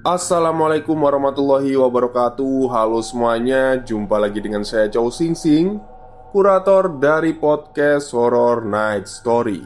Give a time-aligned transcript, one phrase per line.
[0.00, 2.72] Assalamualaikum warahmatullahi wabarakatuh.
[2.72, 5.76] Halo semuanya Jumpa lagi dengan saya Chow Sing Sing
[6.32, 9.60] Kurator dari podcast Horror Night Story.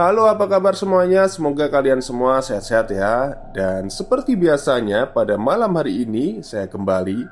[0.00, 1.28] Halo apa kabar semuanya?
[1.28, 3.36] Semoga kalian semua sehat-sehat ya.
[3.52, 7.28] Dan seperti biasanya pada malam hari ini Saya kembali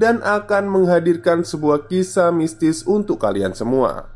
[0.00, 4.08] Dan akan menghadirkan sebuah kisah mistis untuk kalian semua.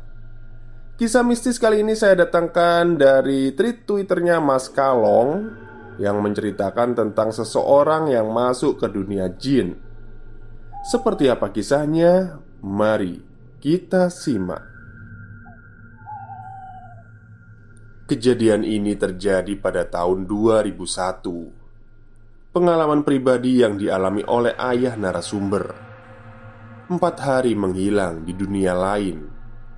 [0.97, 8.07] Kisah mistis kali ini saya datangkan dari tweet twitternya Mas Kalong yang menceritakan tentang seseorang
[8.09, 9.75] yang masuk ke dunia jin.
[10.83, 12.39] Seperti apa kisahnya?
[12.63, 14.59] Mari kita simak.
[18.03, 22.51] Kejadian ini terjadi pada tahun 2001.
[22.51, 25.71] Pengalaman pribadi yang dialami oleh ayah narasumber.
[26.91, 29.31] Empat hari menghilang di dunia lain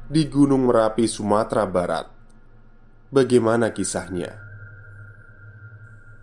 [0.09, 2.09] di Gunung Merapi, Sumatera Barat.
[3.13, 4.44] Bagaimana kisahnya?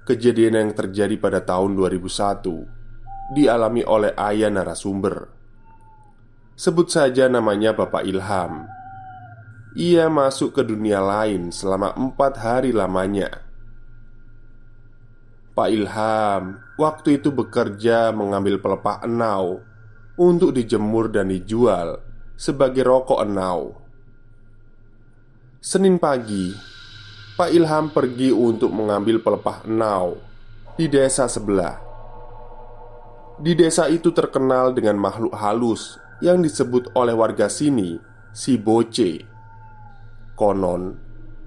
[0.02, 5.30] Kejadian yang terjadi pada tahun 2001 dialami oleh ayah narasumber.
[6.58, 8.66] Sebut saja namanya Bapak Ilham.
[9.78, 13.46] Ia masuk ke dunia lain selama empat hari lamanya.
[15.54, 19.62] Pak Ilham waktu itu bekerja mengambil pelepah enau
[20.19, 22.02] untuk dijemur dan dijual
[22.34, 23.78] sebagai rokok enau.
[25.62, 26.71] Senin pagi,
[27.32, 30.20] Pak Ilham pergi untuk mengambil pelepah enau
[30.76, 31.81] di desa sebelah.
[33.41, 37.97] Di desa itu terkenal dengan makhluk halus yang disebut oleh warga sini
[38.37, 39.25] si Boce.
[40.37, 40.93] Konon,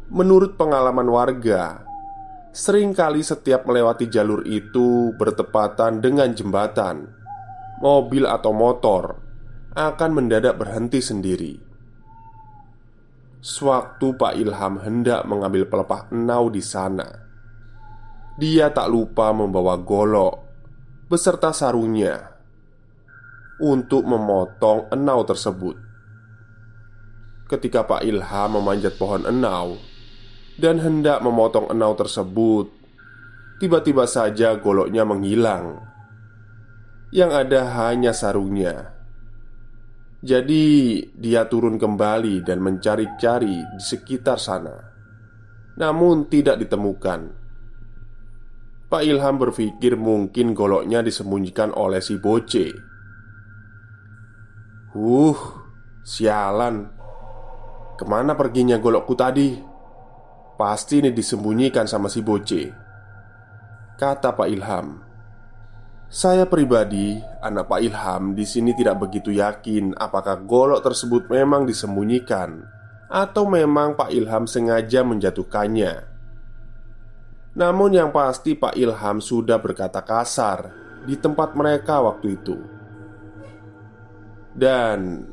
[0.10, 1.86] menurut pengalaman warga,
[2.50, 7.14] sering kali setiap melewati jalur itu bertepatan dengan jembatan,
[7.78, 9.22] mobil atau motor
[9.78, 11.65] akan mendadak berhenti sendiri.
[13.46, 17.06] Sewaktu Pak Ilham hendak mengambil pelepah enau di sana,
[18.42, 20.42] dia tak lupa membawa golok
[21.06, 22.42] beserta sarungnya
[23.62, 25.78] untuk memotong enau tersebut.
[27.46, 29.78] Ketika Pak Ilham memanjat pohon enau
[30.58, 32.74] dan hendak memotong enau tersebut,
[33.62, 35.86] tiba-tiba saja goloknya menghilang.
[37.14, 38.95] Yang ada hanya sarungnya.
[40.24, 44.76] Jadi, dia turun kembali dan mencari-cari di sekitar sana,
[45.76, 47.46] namun tidak ditemukan.
[48.86, 52.72] Pak Ilham berpikir mungkin goloknya disembunyikan oleh si Boce.
[54.96, 55.36] Uh,
[56.00, 56.88] sialan,
[58.00, 59.60] ke mana perginya golokku tadi?
[60.56, 62.72] Pasti ini disembunyikan sama si Boce,
[64.00, 65.05] kata Pak Ilham.
[66.16, 72.64] Saya pribadi, anak Pak Ilham di sini tidak begitu yakin apakah golok tersebut memang disembunyikan
[73.12, 76.08] atau memang Pak Ilham sengaja menjatuhkannya.
[77.60, 80.72] Namun yang pasti Pak Ilham sudah berkata kasar
[81.04, 82.64] di tempat mereka waktu itu.
[84.56, 85.28] Dan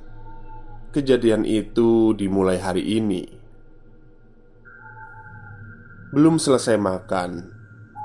[0.91, 3.23] kejadian itu dimulai hari ini.
[6.11, 7.62] Belum selesai makan,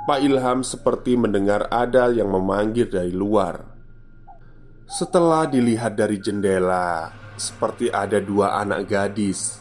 [0.08, 3.60] Pak Ilham seperti mendengar ada yang memanggil dari luar.
[4.88, 9.60] Setelah dilihat dari jendela, seperti ada dua anak gadis,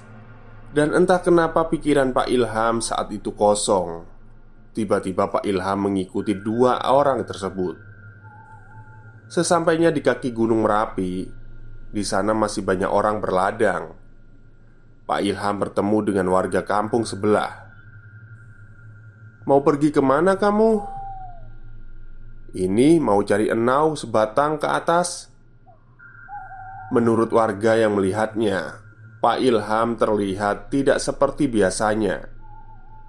[0.71, 4.07] dan entah kenapa pikiran Pak Ilham saat itu kosong.
[4.71, 7.83] Tiba-tiba Pak Ilham mengikuti dua orang tersebut.
[9.27, 11.27] Sesampainya di kaki Gunung Merapi,
[11.91, 13.99] di sana masih banyak orang berladang.
[15.11, 17.66] Pak Ilham bertemu dengan warga kampung sebelah
[19.47, 20.83] Mau pergi ke mana kamu?
[22.59, 25.31] Ini mau cari enau sebatang ke atas
[26.91, 28.83] Menurut warga yang melihatnya
[29.23, 32.27] Pak Ilham terlihat tidak seperti biasanya.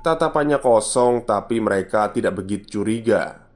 [0.05, 3.49] Tatapannya kosong, tapi mereka tidak begitu curiga.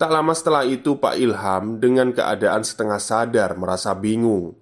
[0.00, 4.56] Tak lama setelah itu, Pak Ilham dengan keadaan setengah sadar merasa bingung.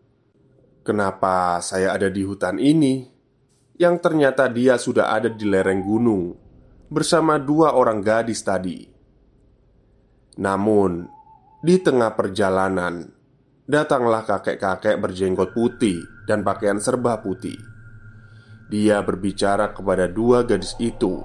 [0.82, 3.06] Kenapa saya ada di hutan ini?
[3.78, 6.41] Yang ternyata dia sudah ada di lereng gunung
[6.92, 8.84] bersama dua orang gadis tadi.
[10.36, 11.08] Namun,
[11.64, 13.08] di tengah perjalanan,
[13.64, 17.56] datanglah kakek-kakek berjenggot putih dan pakaian serba putih.
[18.72, 21.20] Dia berbicara kepada dua gadis itu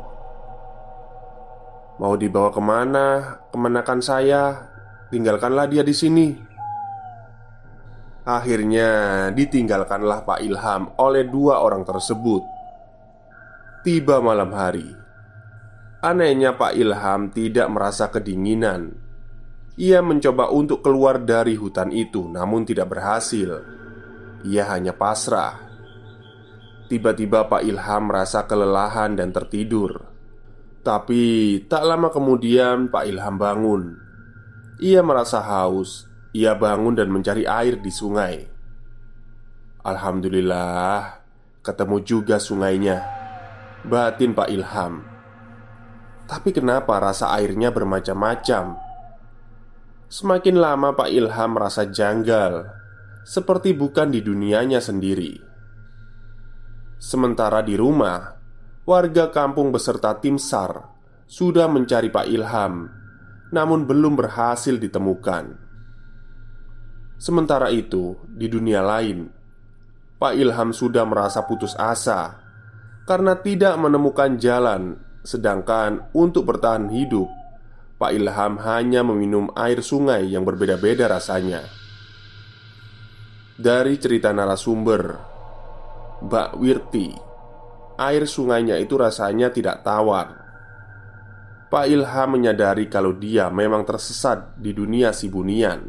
[1.96, 3.40] Mau dibawa ke mana?
[3.56, 4.68] Kemenakan saya
[5.08, 6.36] Tinggalkanlah dia di sini
[8.28, 8.90] Akhirnya
[9.32, 12.44] ditinggalkanlah Pak Ilham oleh dua orang tersebut
[13.88, 15.07] Tiba malam hari
[15.98, 18.94] Anehnya Pak Ilham tidak merasa kedinginan.
[19.82, 23.66] Ia mencoba untuk keluar dari hutan itu namun tidak berhasil.
[24.46, 25.58] Ia hanya pasrah.
[26.86, 30.06] Tiba-tiba Pak Ilham merasa kelelahan dan tertidur.
[30.86, 33.84] Tapi tak lama kemudian Pak Ilham bangun.
[34.78, 36.06] Ia merasa haus.
[36.38, 38.46] Ia bangun dan mencari air di sungai.
[39.82, 41.26] Alhamdulillah
[41.66, 43.02] Ketemu juga sungainya.
[43.82, 45.17] Batin Pak Ilham
[46.28, 48.76] Tapi kenapa rasa airnya bermacam-macam
[50.12, 52.68] Semakin lama Pak Ilham merasa janggal
[53.24, 55.40] Seperti bukan di dunianya sendiri
[57.00, 58.38] Sementara di rumah
[58.88, 60.98] warga kampung beserta tim SAR
[61.28, 62.88] sudah mencari Pak Ilham,
[63.52, 65.60] namun belum berhasil ditemukan.
[67.20, 69.28] Sementara itu, di dunia lain,
[70.16, 72.40] Pak Ilham sudah merasa putus asa
[73.04, 74.96] karena tidak menemukan jalan,
[75.28, 77.28] sedangkan untuk bertahan hidup,
[78.00, 81.68] Pak Ilham hanya meminum air sungai yang berbeda-beda rasanya.
[83.60, 85.02] Dari cerita narasumber,
[86.24, 87.28] Mbak Wirti
[87.98, 90.46] air sungainya itu rasanya tidak tawar.
[91.68, 95.84] Pak Ilham menyadari kalau dia memang tersesat di dunia Sibunian.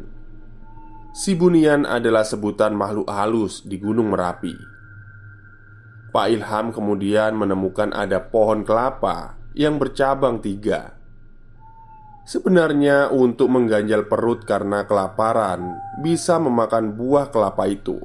[1.15, 4.78] Sibunian adalah sebutan makhluk halus di Gunung Merapi.
[6.09, 10.97] Pak Ilham kemudian menemukan ada pohon kelapa yang bercabang tiga.
[12.25, 17.97] Sebenarnya, untuk mengganjal perut karena kelaparan, bisa memakan buah kelapa itu.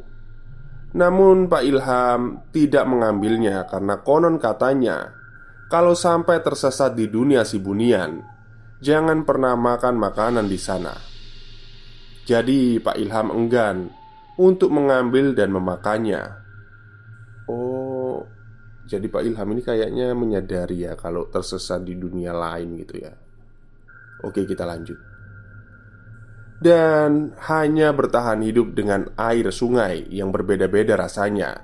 [0.95, 5.11] Namun Pak Ilham tidak mengambilnya karena konon katanya
[5.67, 8.23] Kalau sampai tersesat di dunia Sibunian
[8.79, 10.95] Jangan pernah makan makanan di sana
[12.31, 13.91] Jadi Pak Ilham enggan
[14.39, 16.44] untuk mengambil dan memakannya
[18.85, 23.17] Jadi Pak Ilham ini kayaknya menyadari ya Kalau tersesat di dunia lain gitu ya
[24.21, 25.15] Oke kita lanjut
[26.65, 31.61] dan hanya bertahan hidup dengan air sungai yang berbeda-beda rasanya.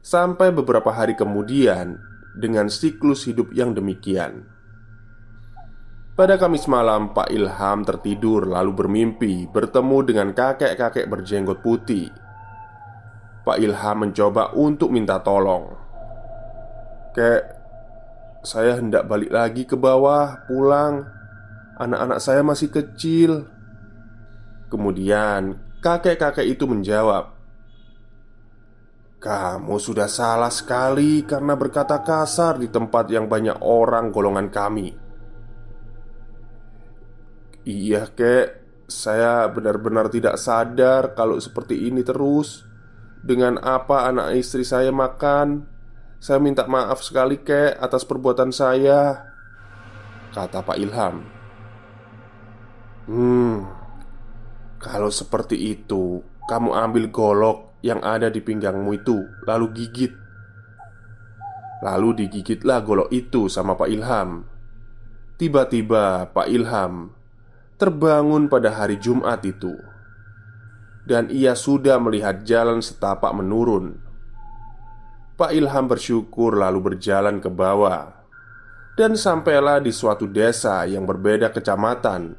[0.00, 2.00] Sampai beberapa hari kemudian,
[2.32, 4.48] dengan siklus hidup yang demikian,
[6.18, 12.10] pada Kamis malam, Pak Ilham tertidur lalu bermimpi bertemu dengan kakek-kakek berjenggot putih.
[13.46, 15.77] Pak Ilham mencoba untuk minta tolong.
[17.16, 17.42] Kek,
[18.44, 21.08] saya hendak balik lagi ke bawah, pulang.
[21.78, 23.46] Anak-anak saya masih kecil.
[24.68, 27.32] Kemudian kakek-kakek itu menjawab,
[29.18, 34.92] "Kamu sudah salah sekali karena berkata kasar di tempat yang banyak orang golongan kami."
[37.68, 38.46] Iya, kek,
[38.88, 42.64] saya benar-benar tidak sadar kalau seperti ini terus.
[43.18, 45.77] Dengan apa anak istri saya makan,
[46.18, 49.22] saya minta maaf sekali, kek, atas perbuatan saya,
[50.34, 51.22] kata Pak Ilham.
[53.06, 53.64] Hmm,
[54.82, 60.12] kalau seperti itu, kamu ambil golok yang ada di pinggangmu itu, lalu gigit.
[61.78, 64.42] Lalu digigitlah golok itu sama Pak Ilham.
[65.38, 67.14] Tiba-tiba Pak Ilham
[67.78, 69.70] terbangun pada hari Jumat itu,
[71.06, 74.07] dan ia sudah melihat jalan setapak menurun.
[75.38, 78.10] Pak Ilham bersyukur lalu berjalan ke bawah
[78.98, 82.34] dan sampailah di suatu desa yang berbeda kecamatan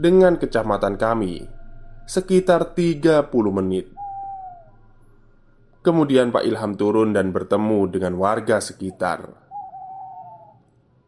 [0.00, 1.44] dengan kecamatan kami
[2.08, 3.92] sekitar 30 menit.
[5.84, 9.28] Kemudian Pak Ilham turun dan bertemu dengan warga sekitar.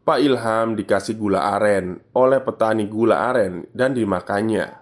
[0.05, 4.77] Pak Ilham dikasih gula aren oleh petani gula aren dan dimakannya.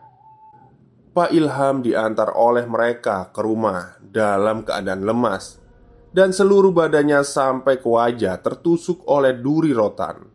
[1.16, 5.59] Pak Ilham diantar oleh mereka ke rumah dalam keadaan lemas
[6.10, 10.26] dan seluruh badannya sampai ke wajah tertusuk oleh duri rotan.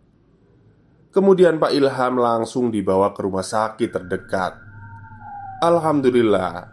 [1.14, 4.58] Kemudian Pak Ilham langsung dibawa ke rumah sakit terdekat
[5.62, 6.66] Alhamdulillah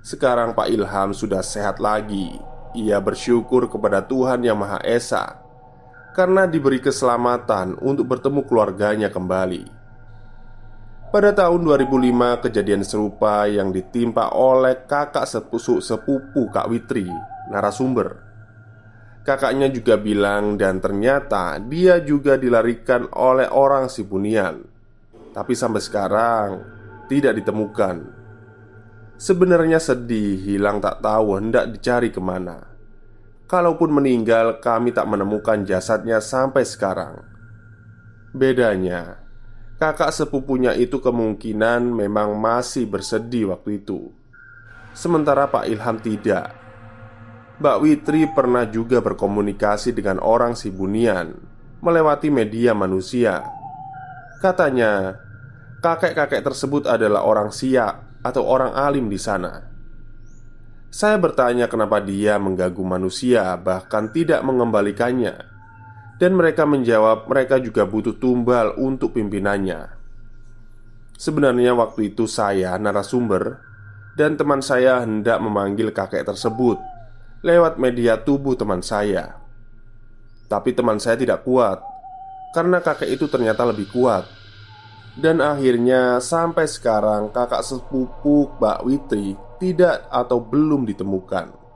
[0.00, 2.32] Sekarang Pak Ilham sudah sehat lagi.
[2.72, 5.44] Ia bersyukur kepada Tuhan Yang Maha Esa
[6.16, 9.68] karena diberi keselamatan untuk bertemu keluarganya kembali.
[11.14, 17.06] Pada tahun 2005 kejadian serupa yang ditimpa oleh kakak sepupu, sepupu Kak Witri,
[17.48, 18.24] narasumber.
[19.24, 24.64] Kakaknya juga bilang dan ternyata dia juga dilarikan oleh orang Sibunian.
[25.36, 26.48] Tapi sampai sekarang
[27.12, 28.16] tidak ditemukan.
[29.18, 32.64] Sebenarnya sedih, hilang tak tahu hendak dicari ke mana.
[33.48, 37.24] Kalaupun meninggal kami tak menemukan jasadnya sampai sekarang.
[38.32, 39.28] Bedanya,
[39.78, 44.10] Kakak sepupunya itu kemungkinan memang masih bersedih waktu itu.
[44.90, 46.50] Sementara Pak Ilham tidak
[47.58, 51.34] Mbak Witri pernah juga berkomunikasi dengan orang Sibunian
[51.82, 53.42] Melewati media manusia.
[54.38, 55.18] Katanya
[55.82, 59.58] Kakek-kakek tersebut adalah orang siak Atau orang alim di sana.
[60.86, 65.34] Saya bertanya kenapa dia mengganggu manusia Bahkan tidak mengembalikannya.
[66.18, 69.98] Dan mereka menjawab mereka juga butuh tumbal untuk pimpinannya.
[71.18, 73.62] Sebenarnya waktu itu saya, narasumber
[74.18, 76.97] Dan teman saya hendak memanggil kakek tersebut
[77.44, 79.38] Lewat media tubuh teman saya
[80.50, 81.78] Tapi teman saya tidak kuat
[82.50, 84.26] Karena kakek itu ternyata lebih kuat
[85.14, 91.68] Dan akhirnya sampai sekarang kakak sepupu Mbak Witri Tidak atau belum ditemukan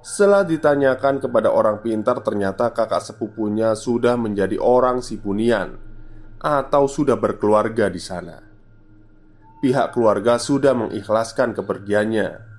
[0.00, 5.76] setelah ditanyakan kepada orang pintar, ternyata kakak sepupunya sudah menjadi orang Sibunian
[6.40, 8.40] atau sudah berkeluarga di sana.
[9.60, 12.49] Pihak keluarga sudah mengikhlaskan kepergiannya.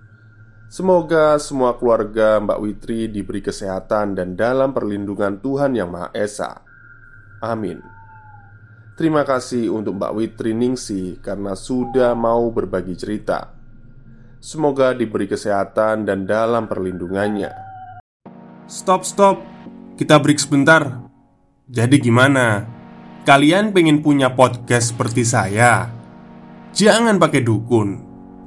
[0.71, 6.63] Semoga semua keluarga Mbak Witri diberi kesehatan dan dalam perlindungan Tuhan Yang Maha Esa.
[7.43, 7.83] Amin.
[8.95, 13.51] Terima kasih untuk Mbak Witri Ningsi karena sudah mau berbagi cerita.
[14.39, 17.51] Semoga diberi kesehatan dan dalam perlindungannya.
[18.63, 19.43] Stop, stop.
[19.99, 21.03] Kita break sebentar.
[21.67, 22.63] Jadi gimana?
[23.27, 25.91] Kalian pengen punya podcast seperti saya?
[26.71, 27.89] Jangan pakai dukun,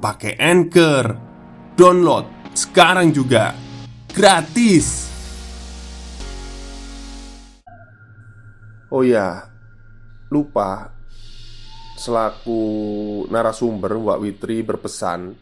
[0.01, 1.24] pakai Anchor.
[1.75, 2.23] Download
[2.55, 3.51] sekarang juga.
[4.15, 5.11] Gratis.
[8.87, 9.51] Oh ya,
[10.31, 10.95] lupa
[11.99, 12.63] Selaku
[13.27, 15.35] narasumber Wak Witri berpesan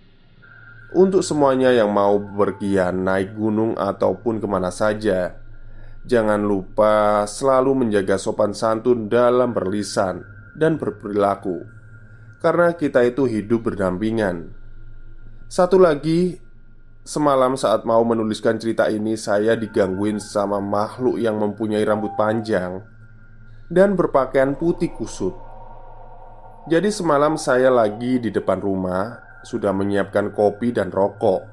[0.97, 5.37] untuk semuanya yang mau berpergian naik gunung ataupun ke mana saja
[6.01, 10.25] Jangan lupa selalu menjaga sopan santun dalam berlisan
[10.57, 11.61] dan berperilaku
[12.41, 14.62] Karena kita itu hidup berdampingan
[15.53, 16.33] Satu lagi
[17.05, 22.81] Semalam saat mau menuliskan cerita ini Saya digangguin sama makhluk yang mempunyai rambut panjang
[23.69, 25.37] Dan berpakaian putih kusut
[26.65, 31.43] Jadi semalam saya lagi di depan rumah sudah menyiapkan kopi dan rokok.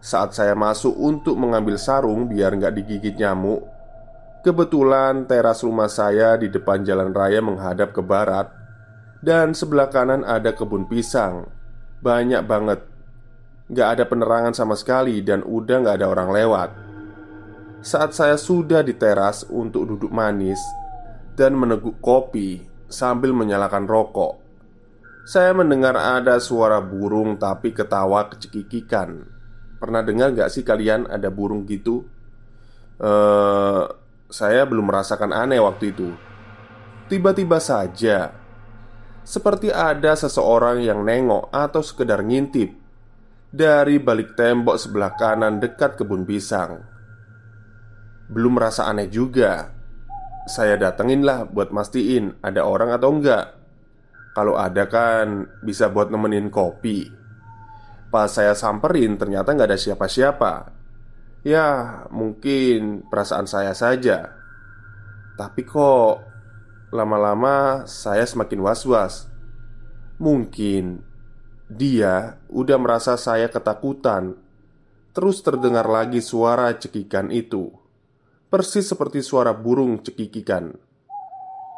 [0.00, 3.60] Saat saya masuk untuk mengambil sarung biar nggak digigit nyamuk,
[4.40, 8.48] kebetulan teras rumah saya di depan jalan raya menghadap ke barat,
[9.20, 11.44] dan sebelah kanan ada kebun pisang.
[12.00, 12.80] Banyak banget,
[13.68, 16.70] nggak ada penerangan sama sekali, dan udah nggak ada orang lewat.
[17.84, 20.60] Saat saya sudah di teras untuk duduk manis
[21.36, 24.44] dan meneguk kopi sambil menyalakan rokok,
[25.24, 29.24] saya mendengar ada suara burung tapi ketawa kecekikikan
[29.80, 32.04] Pernah dengar gak sih kalian ada burung gitu?
[33.00, 33.88] Uh,
[34.28, 36.12] saya belum merasakan aneh waktu itu
[37.08, 38.36] Tiba-tiba saja
[39.24, 42.83] Seperti ada seseorang yang nengok atau sekedar ngintip
[43.54, 46.82] Dari balik tembok sebelah kanan dekat kebun pisang.
[48.26, 49.70] Belum merasa aneh juga.
[50.50, 53.54] Saya datengin lah buat mastiin ada orang atau enggak.
[54.34, 57.06] Kalau ada kan bisa buat nemenin kopi.
[58.10, 60.74] Pas saya samperin ternyata nggak ada siapa-siapa.
[61.46, 64.34] Ya mungkin perasaan saya saja.
[65.38, 66.26] Tapi kok
[66.90, 69.30] lama-lama saya semakin was-was.
[70.18, 71.13] Mungkin
[71.68, 74.36] dia udah merasa saya ketakutan.
[75.14, 77.70] Terus terdengar lagi suara cekikan itu.
[78.50, 80.74] Persis seperti suara burung cekikikan.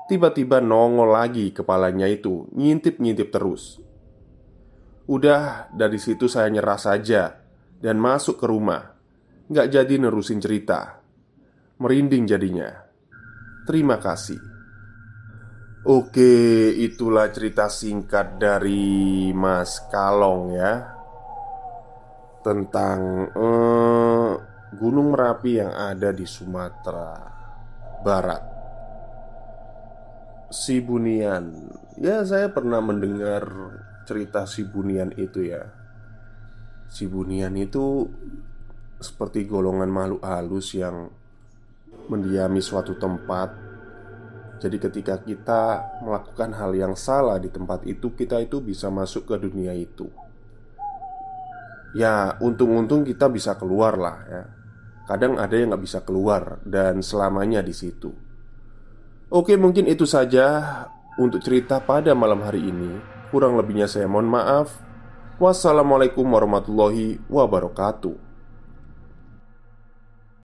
[0.07, 3.83] Tiba-tiba nongol lagi kepalanya itu Ngintip-ngintip terus.
[5.07, 7.39] Udah dari situ saya nyerah saja
[7.79, 8.97] Dan masuk ke rumah.
[9.47, 10.99] Nggak jadi nerusin cerita.
[11.79, 12.73] Merinding jadinya.
[13.69, 14.56] Terima kasih
[15.87, 20.83] Oke, itulah cerita singkat dari Mas Kalong ya.
[22.43, 22.99] Tentang
[23.31, 24.31] eh,
[24.75, 27.15] Gunung Merapi yang ada di Sumatera
[28.03, 28.43] Barat.
[30.51, 31.71] Sibunian.
[32.03, 33.47] Ya saya pernah mendengar
[34.11, 35.71] cerita Sibunian itu ya.
[36.91, 38.11] Si Bunian itu
[38.99, 41.15] seperti golongan makhluk halus yang
[42.11, 43.66] mendiami suatu tempat.
[44.57, 45.63] Jadi, ketika kita
[46.01, 50.09] melakukan hal yang salah di tempat itu, kita itu bisa masuk ke dunia itu.
[51.97, 54.43] Ya, untung-untung kita bisa keluar lah ya.
[55.07, 58.11] Kadang ada yang nggak bisa keluar dan selamanya di situ.
[59.31, 60.83] Oke, mungkin itu saja
[61.17, 62.99] untuk cerita pada malam hari ini.
[63.31, 64.77] Kurang lebihnya saya mohon maaf.
[65.39, 68.26] Wassalamualaikum warahmatullahi wabarakatuh.